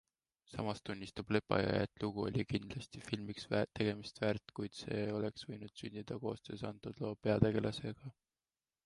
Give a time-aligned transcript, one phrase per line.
[0.51, 3.45] Samas tunnistab Lepajõe, et lugu oli kindlasti filmiks
[3.81, 8.15] tegemist väärt, kuid see oleks võinud sündida koostöös antud loo peategelastega.